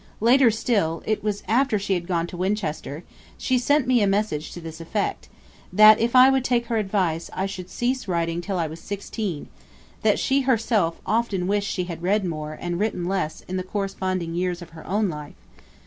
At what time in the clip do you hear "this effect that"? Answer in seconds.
4.59-5.99